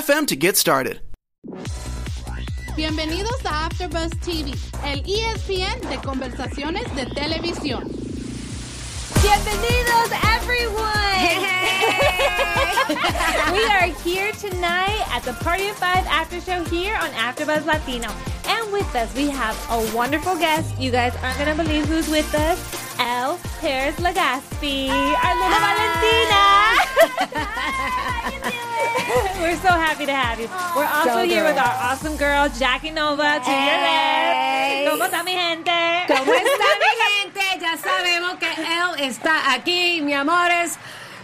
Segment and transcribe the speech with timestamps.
[0.00, 1.00] to get started.
[2.74, 7.84] Bienvenidos a AfterBuzz TV, el ESPN de conversaciones de televisión.
[9.20, 10.72] Bienvenidos, everyone!
[13.52, 18.08] we are here tonight at the Party of Five After Show here on AfterBuzz Latino,
[18.46, 20.74] and with us we have a wonderful guest.
[20.80, 22.58] You guys aren't gonna believe who's with us.
[22.98, 25.60] Elle Paris Legaspi, our little
[28.40, 28.68] Valentina.
[29.42, 30.48] We're so happy to have you.
[30.76, 34.88] We're also So here with our awesome girl, Jackie Nova, to your left.
[34.88, 36.06] ¿Cómo está mi gente?
[36.08, 37.60] ¿Cómo está mi gente?
[37.60, 40.78] Ya sabemos que él está aquí, mi amores.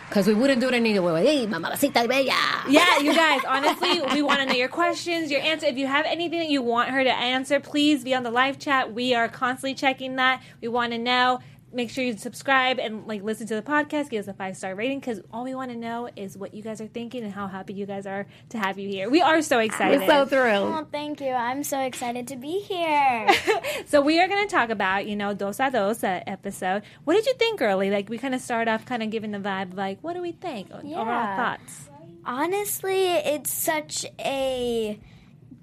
[0.09, 1.25] Because we wouldn't do it anyway.
[1.25, 2.65] Hey, mamacita bella.
[2.69, 5.67] Yeah, you guys, honestly, we want to know your questions, your answer.
[5.67, 8.59] If you have anything that you want her to answer, please be on the live
[8.59, 8.93] chat.
[8.93, 10.43] We are constantly checking that.
[10.61, 11.41] We want to know.
[11.71, 14.09] Make sure you subscribe and like listen to the podcast.
[14.09, 16.63] Give us a five star rating because all we want to know is what you
[16.63, 19.11] guys are thinking and how happy you guys are to have you here.
[19.11, 20.01] We are so excited.
[20.01, 20.73] We're so thrilled.
[20.75, 21.31] Oh, thank you.
[21.33, 23.29] I'm so excited to be here.
[23.87, 26.83] So we are going to talk about, you know, Dos a Dos episode.
[27.05, 27.91] What did you think, girly?
[27.91, 30.33] Like we kind of start off kind of giving the vibe, like what do we
[30.33, 30.71] think?
[30.71, 31.37] Overall Yeah.
[31.57, 31.89] thoughts.
[32.25, 34.99] Honestly, it's such a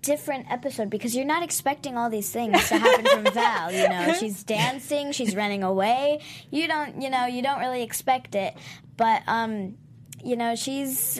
[0.05, 4.13] different episode because you're not expecting all these things to happen from Val, you know.
[4.19, 6.21] She's dancing, she's running away.
[6.51, 8.55] You don't, you know, you don't really expect it.
[8.97, 9.77] But um,
[10.23, 11.19] you know, she's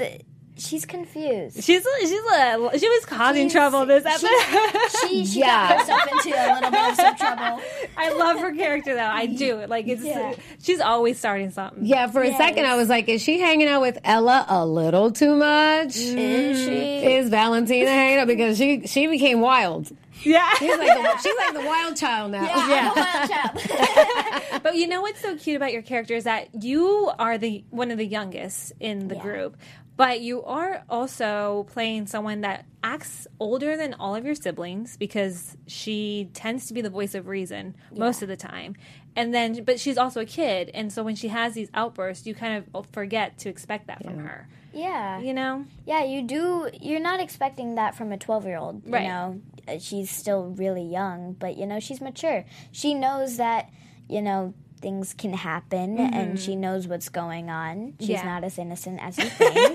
[0.58, 1.56] she's confused.
[1.64, 5.10] She's she's a, she was causing She's- trouble this episode.
[5.10, 5.70] She she Yeah.
[5.70, 7.62] got herself into a little bit of some trouble.
[7.98, 9.02] I love her character though.
[9.06, 9.66] I do.
[9.68, 10.34] Like it's Yeah.
[10.62, 11.86] she's always starting something.
[11.86, 12.38] Yeah, for a Yes.
[12.38, 15.96] second I was like, is she hanging out with Ella a little too much?
[15.98, 17.06] Is she?
[17.16, 18.28] Is Valentina hanging out?
[18.28, 19.90] Because she she became wild.
[20.24, 20.50] Yeah.
[20.54, 22.44] She's like the, she's like the wild child now.
[22.44, 24.62] Yeah, I'm wild child.
[24.64, 27.92] But you know what's so cute about your character is that you are the one
[27.92, 29.22] of the youngest in the Yeah.
[29.22, 29.58] group.
[29.98, 35.56] But you are also playing someone that acts older than all of your siblings because
[35.68, 38.76] she tends to be the voice of reason most of the time.
[39.16, 42.36] And then but she's also a kid and so when she has these outbursts you
[42.36, 44.48] kind of forget to expect that from her.
[44.74, 45.20] Yeah.
[45.22, 45.66] You know?
[45.86, 46.70] Yeah, you do.
[46.82, 48.86] You're not expecting that from a 12 year old.
[48.86, 49.08] You Right.
[49.08, 52.44] know, Uh, she's still really young, but you know, she's mature.
[52.74, 53.70] She knows that,
[54.10, 57.94] you know, things can happen and she knows what's going on.
[58.00, 58.28] She's Mm-hmm.
[58.28, 58.34] Yeah.
[58.34, 59.75] not as innocent as you think.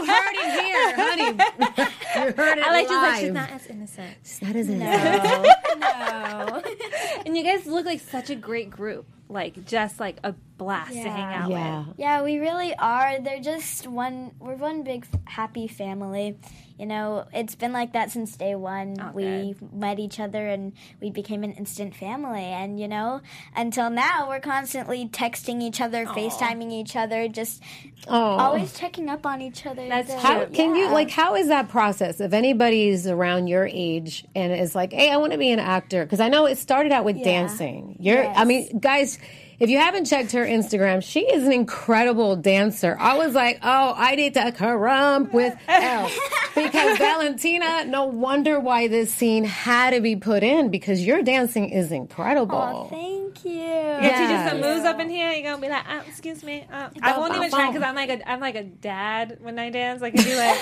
[0.00, 1.24] You heard it here, honey.
[2.26, 3.34] you heard it I like she's like she's live.
[3.34, 4.16] not as innocent.
[4.42, 5.42] That is no.
[5.78, 6.62] no.
[7.26, 9.06] And you guys look like such a great group.
[9.28, 11.86] Like just like a blast to hang out Yeah.
[11.86, 11.94] with.
[11.98, 13.18] Yeah, we really are.
[13.20, 14.32] They're just one.
[14.38, 16.36] We're one big happy family.
[16.78, 18.96] You know, it's been like that since day one.
[19.00, 22.42] Oh, we met each other and we became an instant family.
[22.44, 23.20] And you know,
[23.54, 27.62] until now, we're constantly texting each other, FaceTiming each other, just
[28.08, 28.14] Oh.
[28.36, 29.86] always checking up on each other.
[29.88, 31.10] That's So, How can you like?
[31.10, 32.20] How is that process?
[32.20, 36.04] If anybody's around your age and is like, "Hey, I want to be an actor,"
[36.04, 37.24] because I know it started out with Yeah.
[37.24, 37.96] dancing.
[38.00, 39.18] You're, I mean, guys,
[39.62, 42.96] if you haven't checked her Instagram, she is an incredible dancer.
[42.98, 46.10] I was like, "Oh, I need to krump with Elle.
[46.56, 47.84] because Valentina.
[47.84, 52.56] No wonder why this scene had to be put in because your dancing is incredible.
[52.58, 53.52] Oh, thank you.
[53.52, 55.30] Yeah, teach us some moves up in here.
[55.30, 56.66] You're gonna be like, uh, excuse me.
[56.72, 59.70] Uh, I won't even try because I'm like a I'm like a dad when I
[59.70, 60.02] dance.
[60.02, 60.58] Like, if you like,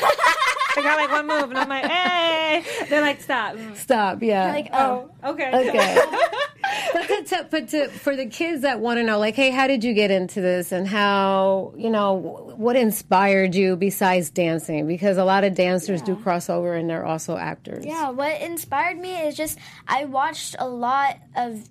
[0.76, 2.64] I got like one move and I'm like, hey.
[2.88, 3.56] They're like, stop.
[3.56, 3.76] Mm.
[3.76, 4.52] Stop, yeah.
[4.52, 5.68] Like, oh, Oh, okay.
[5.68, 5.98] Okay.
[6.92, 9.66] but to, to, but to, for the kids that want to know, like, hey, how
[9.66, 12.14] did you get into this, and how you know
[12.56, 14.86] what inspired you besides dancing?
[14.86, 17.84] Because a lot of dancers do cross over, and they're also actors.
[17.84, 21.68] Yeah, what inspired me is just I watched a lot of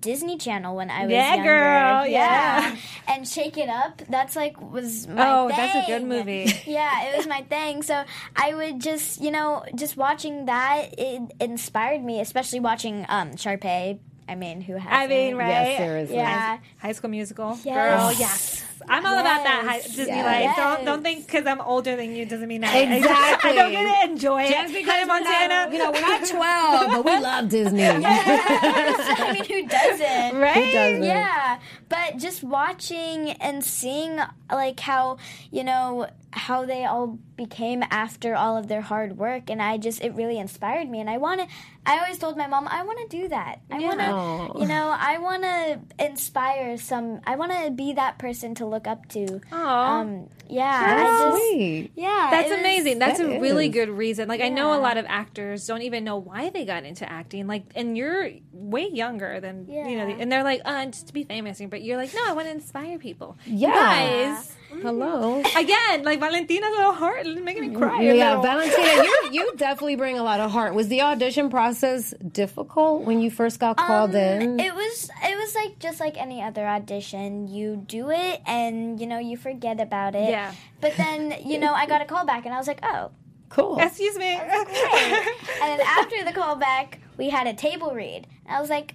[0.00, 1.50] Disney Channel when I was Yeah, younger.
[1.50, 2.76] girl, yeah.
[3.08, 4.02] and Shake It Up.
[4.08, 5.56] That's like was my Oh, thing.
[5.56, 6.46] that's a good movie.
[6.66, 7.82] yeah, it was my thing.
[7.82, 8.04] So
[8.36, 13.98] I would just you know just watching that it inspired me, especially watching um Sharpay.
[14.28, 14.88] I mean, who has?
[14.92, 15.48] I mean, right?
[15.48, 16.16] Yes, seriously.
[16.16, 16.58] Yeah.
[16.78, 17.58] High School Musical.
[17.64, 17.74] Yes.
[17.74, 18.64] Girl, yes.
[18.90, 20.26] I'm all about that high, Disney Yes.
[20.26, 20.56] life.
[20.56, 22.74] Don't don't think because I'm older than you doesn't mean that.
[22.74, 23.50] Exactly.
[23.50, 24.50] I don't get to enjoy it.
[24.50, 25.48] Just because Hannah we're Montana.
[25.54, 27.84] not, you know, we're not twelve, but we love Disney.
[27.86, 30.40] I mean, who doesn't?
[30.40, 30.54] right?
[30.64, 31.02] Who doesn't?
[31.04, 34.18] Yeah, yeah, but just watching and seeing
[34.50, 35.18] like how
[35.50, 40.02] you know how they all became after all of their hard work, and I just
[40.02, 41.46] it really inspired me, and I want to.
[41.86, 43.60] I always told my mom I want to do that.
[43.70, 47.20] I want to, you know, I want to inspire some.
[47.26, 49.40] I want to be that person to look up to.
[49.50, 50.00] Aw.
[50.00, 51.90] Um, yeah, I just, Sweet.
[51.96, 52.98] yeah, That's it was- amazing.
[52.98, 54.28] That's that a really good reason.
[54.28, 57.46] Like I know a lot of actors don't even know why they got into acting.
[57.46, 61.24] Like, and you're way younger than you know, and they're like, uh, just to be
[61.24, 61.39] famous.
[61.44, 63.36] But you're like, no, I want to inspire people.
[63.46, 63.70] Yeah.
[63.70, 65.40] Guys, Hello.
[65.56, 68.02] again, like Valentina's little heart is making me cry.
[68.02, 68.42] a Yeah, little.
[68.42, 70.74] Valentina, you you definitely bring a lot of heart.
[70.74, 74.60] Was the audition process difficult when you first got called Um, in?
[74.60, 77.48] It was it was like just like any other audition.
[77.48, 80.30] You do it and you know you forget about it.
[80.30, 80.54] Yeah.
[80.80, 83.10] But then you know I got a call back and I was like, oh.
[83.48, 83.78] cool.
[83.80, 84.34] Excuse me.
[84.34, 88.26] And then after the call back, we had a table read.
[88.46, 88.94] And I was like,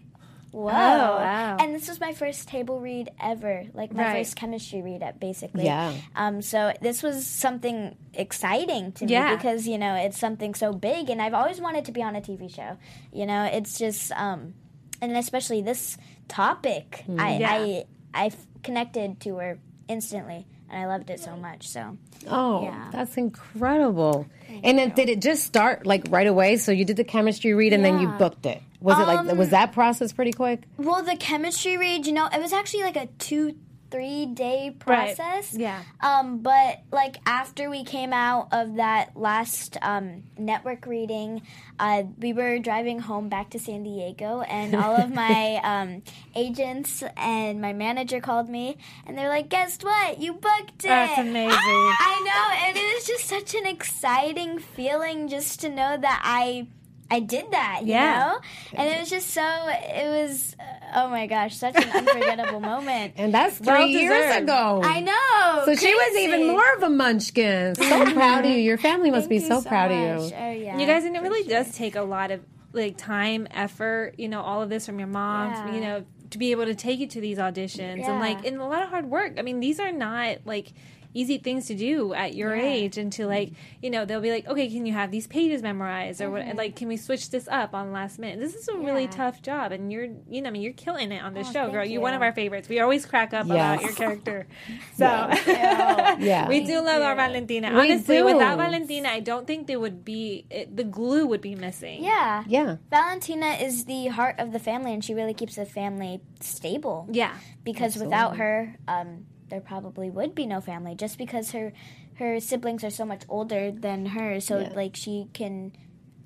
[0.56, 0.69] whoa.
[0.72, 1.57] Oh, wow.
[1.60, 4.18] And this was my first table read ever, like my Right.
[4.18, 5.66] first chemistry read, at basically.
[5.66, 5.94] Yeah.
[6.16, 6.42] Um.
[6.42, 9.36] So this was something exciting to me Yeah.
[9.36, 12.22] because you know it's something so big, and I've always wanted to be on a
[12.22, 12.78] TV show.
[13.12, 14.54] You know, it's just um,
[15.02, 15.98] and especially this
[16.28, 17.52] topic, I Yeah.
[17.52, 18.31] I I
[18.63, 21.68] connected to her instantly, and I loved it so much.
[21.68, 21.98] So
[22.28, 22.90] Oh, Yeah.
[22.92, 24.25] that's incredible.
[24.63, 26.57] and then did it just start like right away?
[26.57, 28.62] So you did the chemistry read and then you booked it.
[28.81, 30.63] Was it like Um, was that process pretty quick?
[30.77, 33.56] Well, the chemistry read, you know, it was actually like a two,
[33.92, 35.54] three day process.
[35.54, 35.81] Yeah.
[36.01, 41.44] Um, but like after we came out of that last um, network reading,
[41.80, 46.01] uh, we were driving home back to San Diego, and all of my um,
[46.36, 50.19] agents and my manager called me, and they're like, "Guess what?
[50.19, 51.50] You booked it." That's amazing.
[51.57, 56.68] I know, and it was just such an exciting feeling just to know that I
[57.12, 58.19] I did that, you Yeah.
[58.19, 58.40] know?
[58.74, 60.56] And it was just so it was
[60.96, 63.13] oh my gosh, such an unforgettable moment.
[63.18, 64.44] And that's three Well years deserved.
[64.44, 64.81] ago.
[64.84, 65.66] I know.
[65.66, 67.75] So she was even more of a munchkin.
[67.75, 68.57] So proud of you.
[68.57, 70.36] Your family must Thank be you so, proud of you.
[70.36, 70.78] Oh yeah.
[70.80, 71.63] You guys, and it really sure.
[71.63, 72.42] does take a lot of
[72.74, 74.16] like time, effort.
[74.18, 75.52] You know, all of this from your mom.
[75.52, 75.74] Yeah.
[75.75, 78.50] You know, to be able to take you to these auditions and like, Yeah.
[78.50, 79.34] and a lot of hard work.
[79.38, 80.74] I mean, these are not like
[81.16, 82.64] easy things to do at your Yeah.
[82.78, 85.64] age and to like you know they'll be like okay can you have these pages
[85.64, 86.48] memorized or Mm-hmm.
[86.50, 89.12] what like can we switch this up on last minute this is a really Yeah.
[89.22, 91.66] tough job and you're you know I mean you're killing it on this Oh, show
[91.72, 94.46] girl you're one of our favorites we always crack up about your character
[95.00, 96.48] so Yeah.
[96.54, 98.26] we do love our Valentina We honestly do.
[98.26, 102.44] without Valentina I don't think there would be it, the glue would be missing Yeah.
[102.48, 102.78] Yeah.
[102.92, 107.08] Valentina is the heart of the family and she really keeps the family stable.
[107.12, 110.95] yeah because without her, um, there probably would be no family.
[110.95, 111.74] Just because her
[112.15, 114.69] her siblings are so much older than her, so Yeah.
[114.74, 115.74] like she can,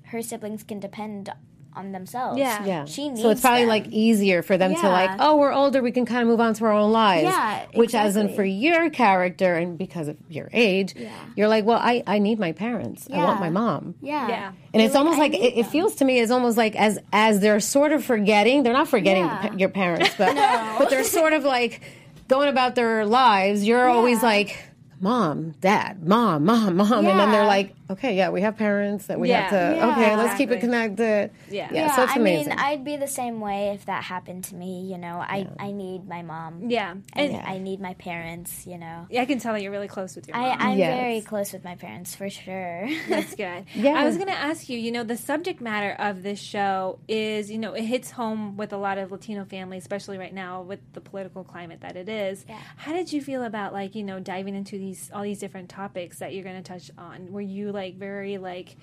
[0.04, 1.32] her siblings can depend
[1.72, 2.36] on themselves.
[2.38, 2.64] Yeah.
[2.64, 2.84] Yeah.
[2.84, 3.22] She needs.
[3.22, 3.68] so it's probably them.
[3.68, 6.52] like easier for them to like, oh, we're older, we can kind of move on
[6.54, 7.24] to our own lives.
[7.24, 11.10] Yeah, Which as in for your character and because of your age, yeah.
[11.36, 13.06] you're like, well, I, I need my parents.
[13.12, 13.94] I want my mom.
[14.00, 14.28] Yeah.
[14.28, 14.52] Yeah.
[14.74, 16.98] And it's You're almost I like it, it feels to me it's almost like as
[17.12, 19.52] as they're sort of forgetting they're not forgetting Yeah.
[19.54, 20.34] your parents but
[20.78, 21.82] but they're sort of like
[22.30, 24.56] going about their lives you're always like
[25.00, 29.18] mom dad mom mom mom and then they're like okay yeah we have parents that
[29.18, 29.92] we have to Yeah.
[29.92, 31.68] okay let's keep it connected Yeah.
[31.72, 34.54] yeah, so it's I amazing mean, I'd be the same way if that happened to
[34.54, 34.82] me.
[34.90, 36.70] You know, I I need my mom.
[36.70, 38.66] yeah And and I need my parents.
[38.66, 40.46] You know, I can tell that you're really close with your mom.
[40.60, 40.96] I I'm Yes.
[41.00, 42.88] very close with my parents for sure.
[43.08, 43.64] That's good.
[43.74, 43.92] Yeah.
[44.00, 47.50] I was going to ask you, you know, the subject matter of this show is,
[47.50, 50.80] you know, it hits home with a lot of Latino families, especially right now with
[50.92, 52.44] the political climate that it is.
[52.48, 52.58] Yeah.
[52.76, 56.18] How did you feel about like, you know, diving into these all these different topics
[56.18, 57.32] that you're going to touch on?
[57.32, 58.76] Were you like very like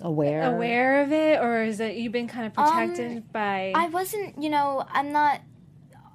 [0.00, 4.42] aware aware of it or is it you've been kind of protected by I wasn't,
[4.42, 5.40] you know, I'm not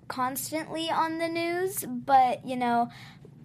[0.08, 2.90] constantly on the news, but you know,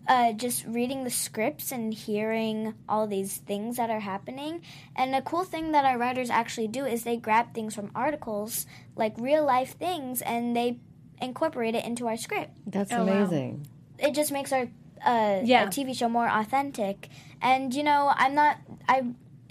[0.09, 4.63] uh, just reading the scripts and hearing all these things that are happening.
[4.97, 8.67] And a cool thing that our writers actually do is they grab things from articles,
[8.97, 10.81] like real life things, and they
[11.21, 12.51] incorporate it into our script.
[12.67, 13.23] that's Oh, wow.
[13.23, 13.67] amazing
[13.99, 14.69] It just makes our
[15.05, 15.65] uh, Yeah.
[15.65, 17.09] a TV show more authentic.
[17.43, 18.57] And you know, I'm not
[18.89, 19.03] I.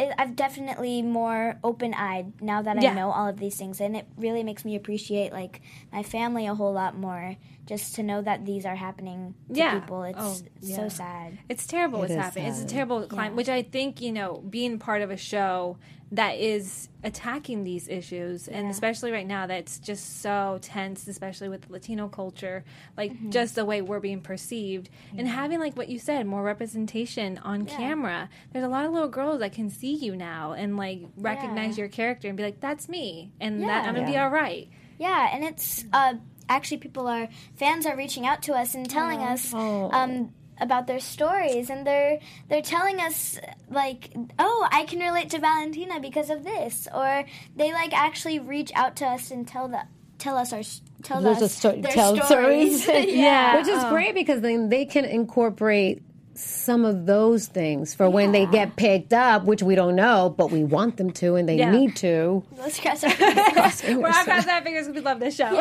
[0.02, 2.92] I- I've definitely more open-eyed now that Yeah.
[2.92, 5.60] I know all of these things, and it really makes me appreciate like
[5.92, 7.36] my family a whole lot more.
[7.66, 9.78] Just to know that these are happening to Yeah.
[9.78, 11.38] people, it's Oh, so sad.
[11.50, 12.48] It's terrible what's is happening.
[12.48, 15.78] It's a terrible climate, which I think, you know, being part of a show
[16.12, 21.70] that is attacking these issues, and especially right now, that's just so tense, especially with
[21.70, 22.64] Latino culture,
[22.98, 23.30] like Mm-hmm.
[23.30, 27.66] just the way we're being perceived, and having, like what you said, more representation on
[27.66, 28.28] camera.
[28.52, 31.84] There's a lot of little girls that can see you now and like recognize Yeah.
[31.84, 34.68] your character and be like, that's me, and that I'm gonna be all right.
[34.98, 36.16] Yeah, and it's uh,
[36.50, 41.00] actually people are fans are reaching out to us and telling us um, about their
[41.00, 43.40] stories, and they're they're telling us
[43.70, 47.26] like, oh, I can relate to Valentina because of this, or
[47.56, 49.82] they like actually reach out to us and tell the
[50.18, 50.62] tell us our
[51.04, 52.84] tell There's a us sto- their tell stories.
[52.84, 53.10] stories.
[53.16, 53.58] Yeah.
[53.58, 56.04] Which is um, great because then they can incorporate
[56.40, 60.52] some of those things for when they get picked up, which we don't know, but
[60.52, 61.72] we want them to and they Yeah.
[61.72, 62.44] need to.
[62.58, 63.84] Let's cross our fingers.
[63.88, 65.50] We're all crossing our fingers because we love this show.
[65.52, 65.56] we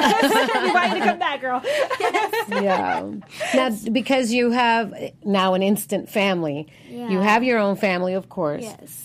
[0.72, 1.62] want you to come back, girl.
[2.48, 3.10] yeah.
[3.54, 4.94] Now, because you have
[5.24, 8.62] now an instant family, you have your own family, of course.
[8.62, 9.04] yes.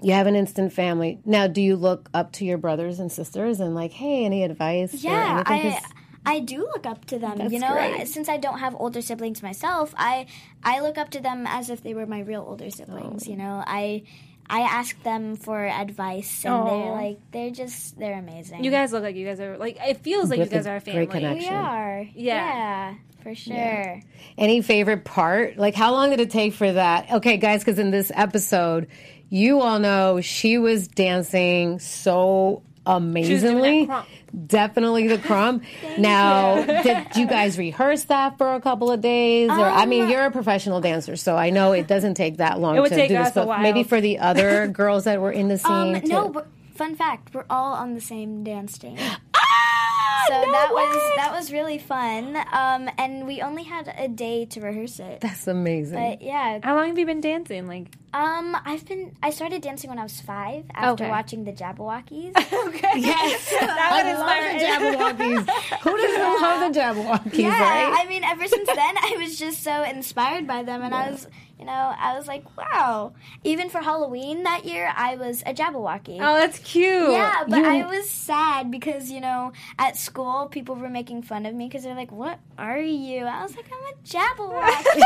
[0.00, 1.18] You have an instant family.
[1.24, 4.94] Now, do you look up to your brothers and sisters and like, hey, any advice?
[4.94, 5.72] or Yeah, anything?
[5.72, 5.92] I 'Cause-
[6.28, 7.38] I do look up to them.
[7.38, 8.06] That's you know, great.
[8.08, 10.26] since I don't have older siblings myself, I
[10.62, 13.24] I look up to them as if they were my real older siblings.
[13.26, 13.30] Oh.
[13.30, 14.02] You know, I
[14.50, 18.64] I ask them for advice, and they're like they're just they're amazing.
[18.64, 19.78] You guys look like you guys are like.
[19.80, 21.06] It feels like With you guys a are a great family.
[21.06, 21.52] connection.
[21.52, 22.00] we are.
[22.14, 22.34] Yeah.
[22.46, 24.00] Yeah, for sure.
[24.38, 25.56] Any favorite part?
[25.58, 27.10] Like, how long did it take for that?
[27.12, 28.88] Okay, guys, because in this episode,
[29.28, 32.62] you all know she was dancing so
[32.96, 33.86] amazingly.
[33.86, 34.04] krump.
[34.46, 35.62] Definitely the krump.
[35.98, 39.50] now, did you guys rehearse that for a couple of days?
[39.50, 42.76] Or I mean, you're a professional dancer, so I know it doesn't take that long
[42.76, 43.28] It would to take do this.
[43.28, 46.08] us a But maybe for the other girls that were in the scene, Um, to-
[46.08, 48.96] no, but fun fact: we're all on the same dance team.
[49.34, 52.36] Ah, So that was that was really fun.
[52.36, 55.20] Um, and we only had a day to rehearse it.
[55.22, 55.96] that's amazing.
[55.98, 57.66] But yeah, How long have you been dancing?
[57.66, 59.12] Like, Um, I've been.
[59.22, 61.10] I started dancing when I was five after Okay.
[61.10, 62.34] watching the Jabbawockeez.
[62.68, 65.80] okay, yes, that would inspire Jabbawockeez.
[65.80, 67.94] Who doesn't love the Jabbawockeez, yeah, right?
[68.00, 71.26] I mean, ever since then, I was just so inspired by them, and I was,
[71.58, 73.12] you know, I was like, wow.
[73.44, 76.16] Even for Halloween that year, I was a Jabberwocky.
[76.20, 77.10] Oh, that's cute.
[77.12, 81.44] yeah, but you- I was sad because you know at school people were making fun
[81.44, 85.02] of me because they're like, "What are you?" I was like, "I'm a Jabberwocky."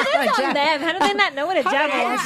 [0.13, 0.81] That's on them.
[0.81, 2.21] How do they not know what a jabberwocky is?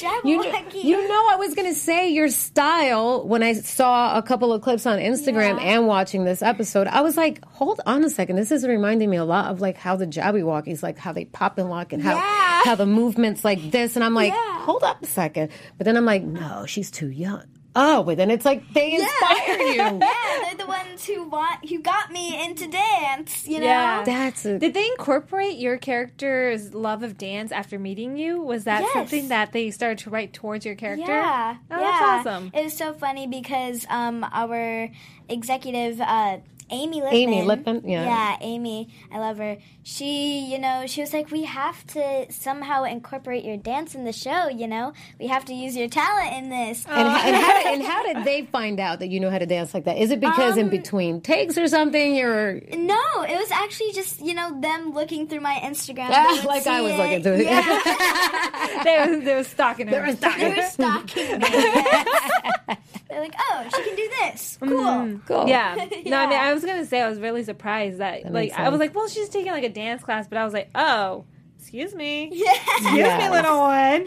[0.00, 0.24] Jabberwocky.
[0.24, 4.22] You know, you know, I was going to say your style when I saw a
[4.22, 5.76] couple of clips on Instagram Yeah.
[5.76, 6.86] and watching this episode.
[6.86, 8.36] I was like, hold on a second.
[8.36, 11.58] This is reminding me a lot of like how the Jabbawockeez, like how they pop
[11.58, 12.64] and lock and how, Yeah.
[12.64, 13.96] how the movements like this.
[13.96, 14.60] And I'm like, Yeah.
[14.64, 15.50] hold up a second.
[15.78, 17.44] But then I'm like, no, she's too young.
[17.74, 19.74] Oh, but then it's like they inspire you.
[19.74, 23.46] yeah, they're the ones who want who got me into dance.
[23.48, 23.66] You know.
[23.66, 24.02] Yeah.
[24.04, 28.40] That's a, Did they incorporate your character's love of dance after meeting you?
[28.42, 28.92] Was that Yes.
[28.92, 31.06] something that they started to write towards your character?
[31.06, 31.80] Yeah, Oh, yeah.
[31.80, 32.50] that's awesome.
[32.54, 34.90] It was so funny because um, our
[35.28, 36.38] executive, uh,
[36.72, 37.14] Amy Lippman.
[37.14, 38.04] Amy Lippman, yeah.
[38.04, 38.88] Yeah, Amy.
[39.12, 39.58] I love her.
[39.84, 44.12] She, you know, she was like, we have to somehow incorporate your dance in the
[44.12, 44.48] show.
[44.48, 46.84] You know, we have to use your talent in this.
[46.88, 49.38] And, how, and, how did, and how did they find out that you know how
[49.38, 49.98] to dance like that?
[49.98, 52.14] Is it because in Um, between takes or something?
[52.16, 56.08] You're No, it was actually just you know them looking through my Instagram.
[56.10, 56.98] Ah, They would like I was it.
[56.98, 57.48] looking through it.
[58.84, 59.92] They, were, they were stalking her.
[59.92, 62.76] They were stalking they were stalking me.
[63.12, 63.14] yes.
[63.14, 64.58] They're like, oh, she can do this.
[64.72, 65.20] Cool.
[65.26, 65.48] cool.
[65.48, 65.74] Yeah.
[66.06, 68.80] No, I mean, I was gonna say I was really surprised that, like I was
[68.80, 71.24] like, well, she's taking like a dance class, but I was like, oh,
[71.58, 72.52] excuse me, Yeah.
[72.52, 73.22] excuse Yes.
[73.22, 74.06] me, little one.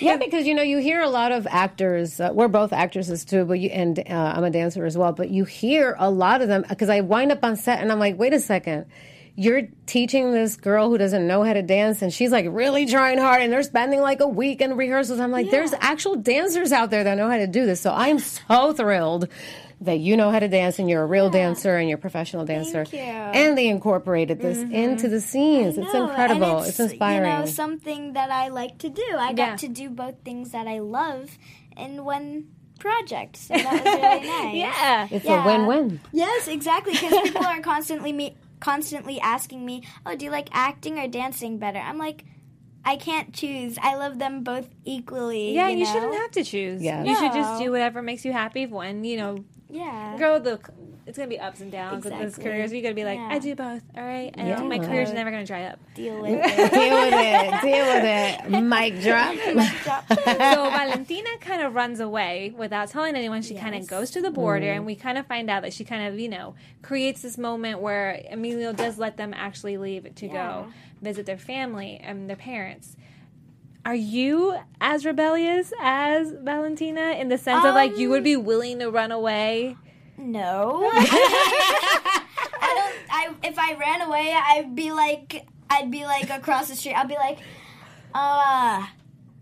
[0.00, 2.18] Yeah, because you know you hear a lot of actors.
[2.20, 5.12] Uh, we're both actresses too, but you and uh, I'm a dancer as well.
[5.12, 7.98] But you hear a lot of them because I wind up on set and I'm
[7.98, 8.86] like, wait a second.
[9.34, 13.18] You're teaching this girl who doesn't know how to dance, and she's like really trying
[13.18, 15.20] hard, and they're spending like a week in rehearsals.
[15.20, 17.80] I'm like, there's actual dancers out there that know how to do this.
[17.80, 19.28] So I'm so thrilled
[19.80, 22.44] that you know how to dance, and you're a real dancer, and you're a professional
[22.44, 22.84] dancer.
[22.92, 22.98] you.
[22.98, 24.74] And they incorporated this mm-hmm.
[24.74, 25.76] into the scenes.
[25.78, 26.58] It's incredible.
[26.58, 27.30] and it's, inspiring.
[27.30, 29.02] You know, something that I like to do.
[29.16, 29.50] I Yeah.
[29.50, 31.36] got to do both things that I love
[31.76, 32.48] in one
[32.78, 33.36] project.
[33.36, 34.54] So that was really nice.
[34.56, 35.08] yeah.
[35.10, 35.42] it's yeah.
[35.42, 36.00] a win-win.
[36.12, 36.92] Yes, exactly.
[36.92, 41.58] Because people are constantly me constantly asking me, "Oh, do you like acting or dancing
[41.58, 42.24] better?" I'm like,
[42.84, 43.78] I can't choose.
[43.80, 45.54] I love them both equally.
[45.54, 45.92] Yeah, you, you, know?
[45.92, 46.82] shouldn't have to choose.
[46.82, 47.04] Yeah.
[47.04, 48.66] You should just do whatever makes you happy.
[48.66, 50.16] When you know, Yeah.
[50.18, 50.58] girl, the
[51.06, 52.44] it's gonna be ups and downs with this Exactly.
[52.44, 52.68] career.
[52.68, 53.28] So you gotta be like, Yeah.
[53.30, 53.82] I do both.
[53.96, 54.62] All right, and Yeah.
[54.62, 55.78] my career's never gonna dry up.
[55.94, 56.72] Deal with it.
[56.72, 57.60] deal with it.
[57.62, 58.62] Deal with it.
[58.62, 59.34] Mic drop.
[60.24, 63.42] so Valentina kind of runs away without telling anyone.
[63.42, 64.76] She kind of goes to the border, mm.
[64.76, 67.80] and we kind of find out that she kind of, you know, creates this moment
[67.80, 70.66] where Emilio does let them actually leave to go
[71.00, 72.96] visit their family and their parents.
[73.84, 78.36] Are you as rebellious as Valentina in the sense of like you would um, be
[78.36, 79.76] willing to run away?
[80.18, 80.90] No.
[80.94, 82.96] I don't.
[83.10, 86.94] I if I ran away, I'd be like, I'd be like across the street.
[86.94, 87.38] I'd be like,
[88.14, 88.86] uh,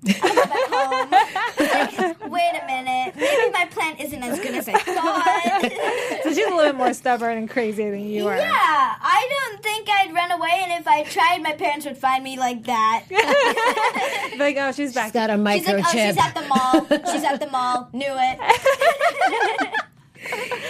[0.03, 2.31] I'll back home.
[2.31, 3.15] Wait a minute.
[3.17, 5.73] Maybe my plan isn't as good as I thought.
[6.23, 8.37] So she's a little bit more stubborn and crazy than you are.
[8.37, 12.23] yeah, I don't think I'd run away, and if I tried, my parents would find
[12.23, 13.05] me like that.
[14.39, 15.07] Like, oh, she's back.
[15.07, 16.07] She's got a She's like, oh, microchip.
[16.09, 16.87] she's at the mall.
[17.13, 17.89] She's at the mall.
[17.93, 19.81] Knew it.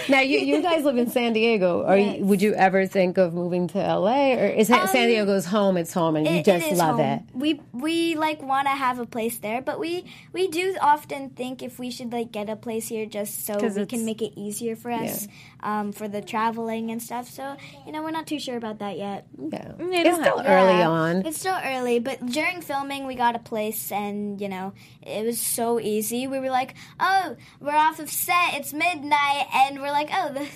[0.09, 1.83] Now you, you guys live in San Diego.
[1.85, 5.45] Are you, would you ever think of moving to LA, or is it San Diego's
[5.45, 5.77] home?
[5.77, 7.05] It's home, and you just it is love home.
[7.05, 7.21] it.
[7.33, 11.61] We we like want to have a place there, but we we do often think
[11.61, 14.75] if we should like get a place here just so we can make it easier
[14.75, 15.27] for us
[15.61, 17.29] um, for the traveling and stuff.
[17.29, 17.55] So
[17.85, 19.27] you know we're not too sure about that yet.
[19.37, 21.25] Yeah, it's still have- early Yeah, on.
[21.25, 25.39] It's still early, but during filming we got a place and you know it was
[25.39, 26.27] so easy.
[26.27, 28.53] We were like, oh, we're off of set.
[28.53, 30.33] It's midnight, and we're like, oh.
[30.33, 30.47] The,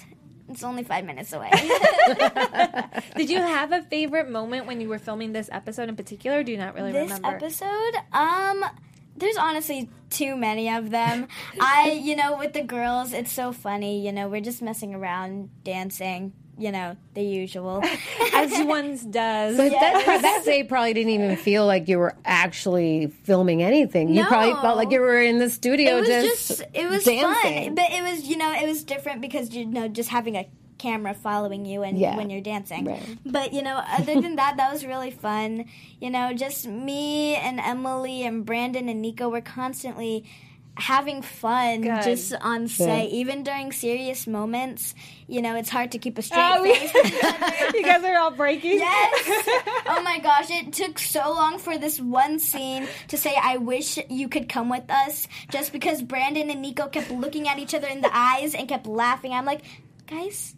[0.47, 1.49] it's only five minutes away.
[3.17, 6.39] Did you have a favorite moment when you were filming this episode in particular?
[6.39, 7.39] Or do you not really this remember?
[7.39, 8.63] This episode um
[9.17, 11.27] there's honestly too many of them
[11.59, 15.49] i you know with the girls it's so funny you know we're just messing around
[15.63, 17.83] dancing you know the usual
[18.33, 19.57] As one does.
[19.57, 24.13] But that, that day probably didn't even feel like you were actually filming anything.
[24.13, 27.03] You probably felt like you were in the studio it was just, just, it was
[27.03, 27.65] dancing.
[27.65, 30.47] fun but it was you know it was different because you know just having a
[30.77, 32.17] camera following you and Yeah.
[32.17, 33.17] when you're dancing Right.
[33.25, 35.65] but you know other than that that was really fun
[36.01, 40.25] you know just me and emily and brandon and niko were constantly
[40.77, 42.03] having fun Good.
[42.03, 44.93] just on set even during serious moments
[45.27, 47.77] you know it's hard to keep a straight Oh, face with each other.
[47.77, 48.77] you guys are all breaking.
[48.79, 49.47] Yes.
[49.87, 53.97] oh my gosh, it took so long for this one scene to say, I wish
[54.09, 57.87] you could come with us, just because Brandon and Niko kept looking at each other
[57.87, 59.31] in the eyes and kept laughing.
[59.33, 59.61] I'm like,
[60.07, 60.55] guys,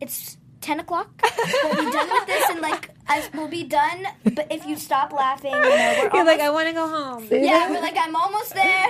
[0.00, 1.08] it's 10 o'clock.
[1.64, 5.12] We'll be done with this, and like, as we'll be done, but if you stop
[5.12, 7.28] laughing, you know, we're You're almost, like, I want to go home.
[7.30, 8.86] yeah, we're like, I'm almost there.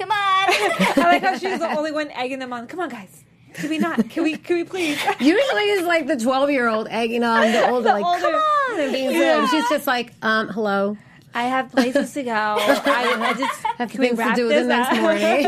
[0.00, 0.16] Come on.
[0.16, 2.66] I like how she's the only one egging them on.
[2.66, 3.22] Come on, guys.
[3.52, 4.08] Can we not?
[4.08, 4.36] Can we?
[4.36, 4.98] Can we please?
[5.20, 8.20] Usually it's like the 12 year old egging on the older, like, older.
[8.20, 9.46] come on, and being Yeah.
[9.46, 9.60] silly.
[9.60, 10.96] She's just like, um, hello.
[11.34, 12.32] I have places to go.
[12.32, 15.00] I, I just Have can things to do the next up?
[15.02, 15.46] morning.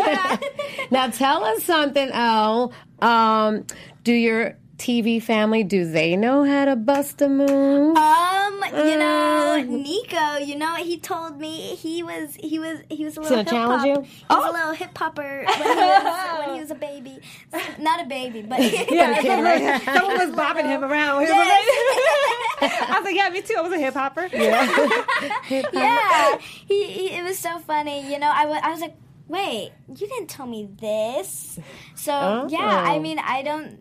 [0.91, 2.73] now tell us something, Elle.
[3.01, 3.65] Um,
[4.05, 7.97] do your TV family, do they know how to bust a move?
[7.97, 9.63] Um, you know, Uh.
[9.65, 13.47] Niko, you know, he told me he was he was he was a little hip
[13.49, 13.87] challenge hop.
[13.87, 14.07] you?
[14.29, 14.39] oh.
[14.41, 17.19] was a little hip hopper when he was when he was a baby.
[17.79, 21.27] Not a baby, but Yeah, someone, someone was bobbing him around.
[21.29, 23.55] I was like, yeah, me too.
[23.59, 24.29] I was a hip hopper.
[24.33, 26.39] yeah.
[26.67, 28.11] He, he it was so funny.
[28.11, 28.95] You know, I wa- I was like,
[29.29, 31.59] wait, you didn't tell me this.
[31.95, 32.47] So Oh.
[32.51, 33.79] yeah, I mean, I don't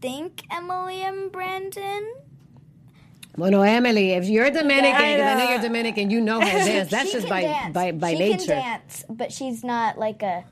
[0.00, 2.14] think Emily and Brandon.
[3.36, 5.50] Well, no, Emily, if you're Dominican, I because I, know know.
[5.50, 6.90] you're Dominican, you know how to dance.
[6.90, 7.72] That's just can by, dance.
[7.74, 8.36] by, by she nature.
[8.38, 10.44] can dance, but she's not like a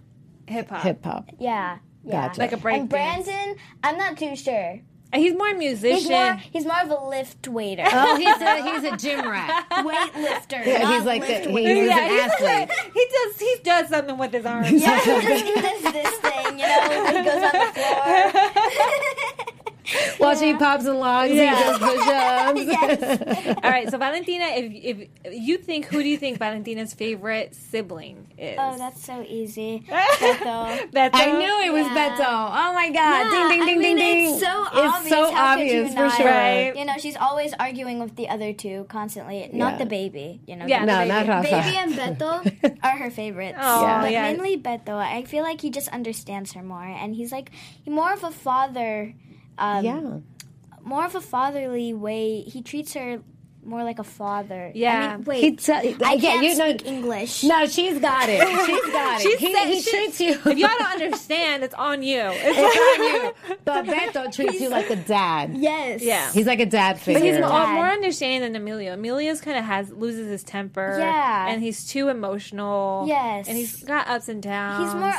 [0.48, 0.82] Hip hop.
[0.82, 1.30] Hip hop.
[1.38, 1.78] yeah.
[2.04, 2.28] Yeah.
[2.28, 2.40] Gotcha.
[2.40, 3.26] Like a break and dance.
[3.26, 4.80] Brandon, I'm not too sure.
[5.14, 5.98] He's more a musician.
[5.98, 7.84] He's more he's more of a lift waiter.
[7.86, 9.66] Oh, he's a, he's a gym rat.
[9.70, 10.66] weightlifter.
[10.66, 12.70] Yeah, he's like the, lift he, he's yeah, an he's athlete.
[12.92, 14.70] he does he does something with his arms.
[14.72, 19.42] Yeah, he does, he does this thing, you know, when he goes on the floor.
[20.18, 21.54] While she pops and locks, Yeah.
[21.54, 23.56] he does yes.
[23.62, 24.66] All right, so Valentina, if
[25.22, 28.56] if you think, who do you think Valentina's favorite sibling is?
[28.58, 29.84] Oh, that's so easy.
[29.88, 30.90] Beto.
[30.90, 31.10] Beto.
[31.14, 32.16] I knew it was Yeah.
[32.16, 32.26] Beto.
[32.26, 33.30] Oh my God.
[33.32, 34.34] Yeah, ding, ding, I ding, mean, ding, ding.
[34.34, 35.08] It's so It's obvious.
[35.08, 36.16] so How could obvious you for not?
[36.16, 36.26] sure.
[36.26, 36.76] Right.
[36.76, 39.48] You know, she's always arguing with the other two constantly.
[39.52, 39.78] Not Yeah.
[39.78, 40.40] the baby.
[40.46, 40.66] You know.
[40.66, 41.30] Yeah, No, the not baby.
[41.30, 41.62] Rafa.
[41.62, 43.58] Baby and Beto are her favorites.
[43.60, 44.00] Oh, Yeah.
[44.02, 44.22] But yeah.
[44.32, 44.94] mainly Beto.
[44.98, 47.50] I feel like he just understands her more, and he's like
[47.86, 49.14] more of a father.
[49.58, 50.00] Um, Yeah.
[50.82, 52.42] More of a fatherly way.
[52.42, 53.20] He treats her
[53.64, 54.70] more like a father.
[54.72, 55.14] Yeah.
[55.14, 55.40] I mean, wait.
[55.40, 57.42] He te- I yeah, can't you know- speak English.
[57.42, 58.38] No, she's got it.
[58.66, 59.22] She's got it.
[59.22, 60.30] She he said- he she- treats you.
[60.52, 62.20] If y'all don't understand, it's on you.
[62.22, 63.56] It's It's on you.
[63.64, 65.56] But Beto treats you like a dad.
[65.56, 66.00] Yes.
[66.02, 66.30] Yeah.
[66.30, 67.20] He's like a dad figure.
[67.20, 67.74] But he's more, Dad.
[67.74, 68.92] more understanding than Emilio.
[68.92, 70.98] Emilio's kind of has loses his temper.
[71.00, 71.48] Yeah.
[71.48, 73.06] and he's too emotional.
[73.08, 73.48] Yes.
[73.48, 74.84] and he's got ups and downs.
[74.92, 75.14] He's more.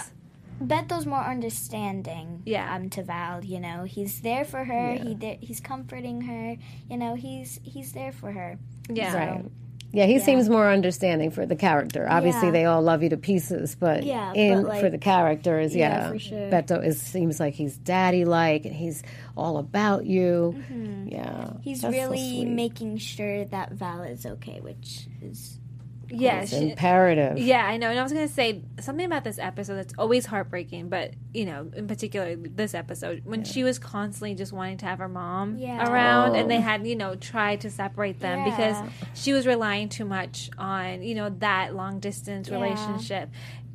[0.61, 2.41] Beto's more understanding.
[2.45, 2.73] Yeah.
[2.75, 4.93] Um, to Val, you know, he's there for her.
[4.93, 6.55] He there, he's comforting her.
[6.89, 8.57] You know, he's he's there for her.
[8.89, 9.15] Yeah.
[9.33, 9.45] Right.
[9.93, 12.05] Yeah, he seems more understanding for the character.
[12.09, 12.51] Obviously, Yeah.
[12.51, 16.01] they all love you to pieces, but Yeah, in but, like- for the characters, Yeah,
[16.03, 16.49] yeah, for sure.
[16.51, 19.01] Beto is seems like he's daddy like, and he's
[19.37, 20.55] all about you.
[20.57, 21.59] Yeah, Mm-hmm.
[21.61, 25.57] He's that's so really making sure that Val is okay, which is
[26.09, 27.37] yeah, It's she- imperative.
[27.37, 27.89] Yeah, I know.
[27.89, 31.45] And I was going to say something about this episode that's always heartbreaking, but, you
[31.45, 35.57] know, in particular this episode, when she was constantly just wanting to have her mom
[35.57, 35.89] Yeah.
[35.91, 36.47] around and Oh.
[36.47, 38.77] they had, you know, tried to separate them because
[39.13, 42.55] she was relying too much on, you know, that long distance Yeah.
[42.55, 43.29] relationship.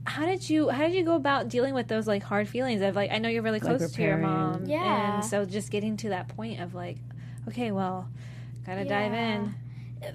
[0.05, 2.97] how did you how did you go about dealing with those like hard feelings of
[2.97, 5.15] like I know you're really close to your mom, Yeah.
[5.15, 6.97] and so just getting to that point of like,
[7.47, 8.09] okay, well,
[8.67, 9.55] gotta dive in.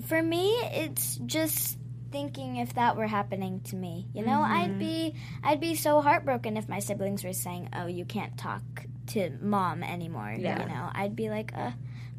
[0.08, 1.78] For me, it's just
[2.12, 4.08] thinking if that were happening to me.
[4.14, 8.06] You know, I'd be I'd be so heartbroken if my siblings were saying, "Oh, you
[8.06, 8.64] can't talk
[9.08, 10.62] to mom anymore." Yeah.
[10.62, 11.72] You know, I'd be like, "Uh,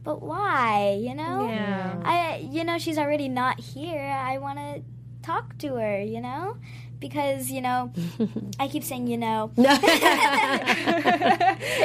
[0.02, 1.48] but why?" You know?
[1.48, 2.00] Yeah.
[2.04, 4.00] I you know, she's already not here.
[4.00, 4.82] I want to
[5.22, 6.56] talk to her, you know?
[7.00, 7.92] Because, you know,
[8.58, 9.50] I keep saying, you know,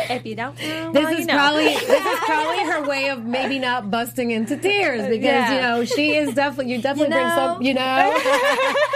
[0.09, 1.33] If you don't know, This well, is you know.
[1.33, 5.53] probably this is probably her way of maybe not busting into tears because Yeah.
[5.55, 8.13] you know she is definitely you definitely You bring some you know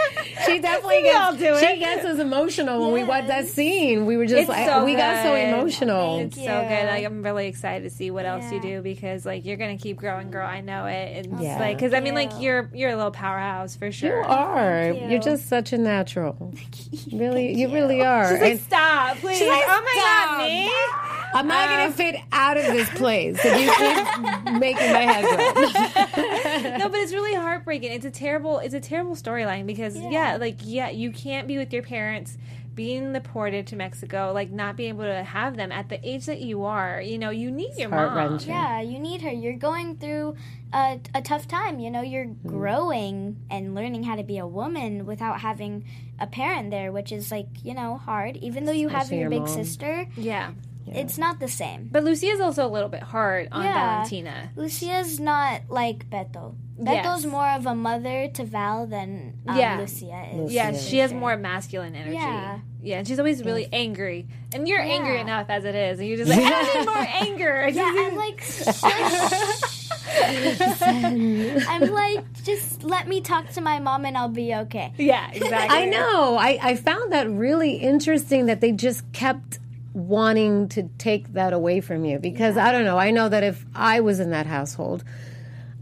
[0.48, 4.06] she definitely We all gets do she gets us emotional when we watch that scene
[4.06, 5.48] we were just It's like so we got so good.
[5.50, 6.86] emotional It's so good.
[6.88, 9.98] Like I'm really excited to see what else you do because like you're gonna keep
[9.98, 10.48] growing, girl.
[10.48, 11.26] I know it.
[11.26, 11.60] It's Yeah.
[11.60, 12.42] like because I mean like you.
[12.42, 14.22] you're you're a little powerhouse for sure.
[14.22, 15.08] you are you.
[15.10, 16.54] you're just such a natural
[17.12, 19.42] really you really are She's like, And stop, please.
[19.48, 21.17] like, oh my "Stop." god, me.
[21.34, 26.78] I'm not gonna fit out of this place if you keep making my head grow
[26.78, 27.92] no, but it's really heartbreaking.
[27.92, 30.38] It's a terrible, it's a terrible storyline because yeah.
[30.38, 32.38] like yeah, you can't be with your parents,
[32.76, 36.42] being deported to Mexico, like not being able to have them at the age that
[36.42, 37.02] you are.
[37.02, 38.10] You know, you need your mom.
[38.10, 38.50] heart-wrenching.
[38.50, 39.32] yeah, you need her.
[39.32, 40.36] You're going through
[40.74, 41.80] a, a tough time.
[41.80, 42.50] You know, you're Mm-hmm.
[42.50, 45.86] growing and learning how to be a woman without having
[46.20, 48.38] a parent there, which is like, you know, hard.
[48.38, 49.48] Even though you have your your big mom.
[49.48, 50.52] sister, Yeah,
[50.96, 51.90] it's not the same.
[51.92, 53.96] but Lucia's also a little bit hard on Yeah.
[53.98, 54.52] Valentina.
[54.56, 56.56] Lucia's not like Beto.
[56.80, 57.06] Yes.
[57.06, 59.80] Beto's more of a mother to Val than um, Yeah.
[59.80, 60.54] Lucia is.
[60.54, 60.78] Yeah, Yeah.
[60.78, 62.16] she has more masculine energy.
[62.16, 62.60] Yeah.
[62.84, 64.28] Yeah, and she's always really angry.
[64.54, 66.00] And you're angry enough as it is.
[66.00, 67.68] And you're just like, I need more anger.
[67.74, 69.88] Yeah, I'm like, shush.
[70.20, 74.94] I'm like, just let me talk to my mom and I'll be okay.
[74.98, 75.78] yeah, exactly.
[75.78, 76.38] I know.
[76.38, 79.60] I, I found that really interesting that they just kept
[79.98, 82.98] wanting to take that away from you because I don't know.
[82.98, 85.04] I know that if I was in that household,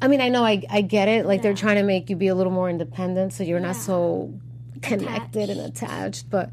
[0.02, 1.26] I mean, I know I, I get it.
[1.26, 4.34] Like they're trying to make you be a little more independent so you're not so
[4.82, 6.30] connected and attached.
[6.30, 6.50] But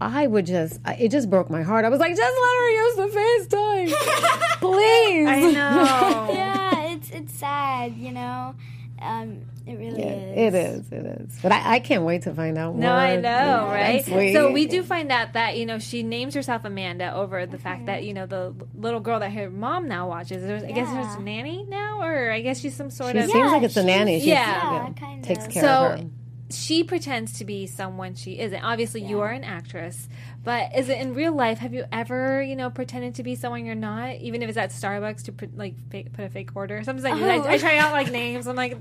[0.00, 1.84] I would just, it just broke my heart.
[1.84, 3.88] I was like, just let her use the FaceTime.
[4.60, 5.26] Please.
[5.28, 6.30] I know.
[6.34, 8.54] Yeah, it's it's sad, you know.
[9.00, 10.54] Um, it really is.
[10.54, 11.38] It is, it is.
[11.42, 12.96] But I, I can't wait to find out No, more.
[12.96, 14.04] I know, Yeah, right?
[14.04, 17.86] So we do find out that you know she names herself Amanda over the fact
[17.86, 20.42] that you know the little girl that her mom now watches.
[20.42, 21.02] There's, I guess Yeah.
[21.02, 23.22] there's a nanny now, or I guess she's some sort of.
[23.22, 23.30] She of.
[23.30, 24.18] seems like it's a nanny.
[24.18, 24.86] She's, Yeah.
[24.86, 26.06] Yeah, kind takes care So of her.
[26.50, 28.62] she pretends to be someone she isn't.
[28.62, 30.08] Obviously, you are an actress,
[30.44, 31.58] but is it in real life?
[31.58, 34.70] Have you ever, you know, pretended to be someone you're not, even if it's at
[34.70, 36.82] Starbucks to put like fake, put a fake order?
[36.84, 37.20] Sometimes I do.
[37.20, 37.38] that.
[37.40, 37.42] Oh.
[37.44, 37.58] I, I oh.
[37.58, 38.46] try out like names.
[38.46, 38.76] I'm like,